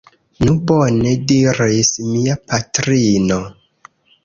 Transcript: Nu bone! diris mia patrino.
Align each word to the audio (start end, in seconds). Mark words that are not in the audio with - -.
Nu 0.45 0.53
bone! 0.71 1.11
diris 1.33 1.93
mia 2.15 2.39
patrino. 2.49 3.41